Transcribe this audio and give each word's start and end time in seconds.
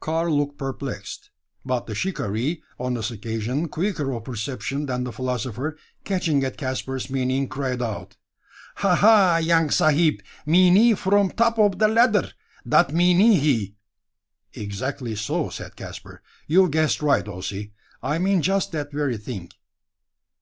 Karl 0.00 0.34
looked 0.34 0.56
perplexed; 0.56 1.28
but 1.62 1.86
the 1.86 1.94
shikaree, 1.94 2.62
on 2.80 2.94
this 2.94 3.10
occasion 3.10 3.68
quicker 3.68 4.14
of 4.14 4.24
perception 4.24 4.86
than 4.86 5.04
the 5.04 5.12
philosopher, 5.12 5.76
catching 6.04 6.42
at 6.42 6.56
Caspar's 6.56 7.10
meaning, 7.10 7.48
cried 7.48 7.82
out: 7.82 8.16
"Ha, 8.76 8.94
ha! 8.94 9.36
young 9.36 9.68
sahib 9.68 10.22
meanee 10.46 10.94
from 10.96 11.30
top 11.30 11.58
ob 11.58 11.76
da 11.76 11.86
ladder! 11.86 12.30
Dat 12.66 12.94
meanee 12.94 13.38
he." 13.38 13.74
"Exactly 14.54 15.14
so," 15.14 15.50
said 15.50 15.76
Caspar; 15.76 16.22
"you've 16.46 16.70
guessed 16.70 17.02
right, 17.02 17.28
Ossy. 17.28 17.74
I 18.02 18.18
mean 18.18 18.40
just 18.40 18.72
that 18.72 18.90
very 18.90 19.18
thing." 19.18 19.50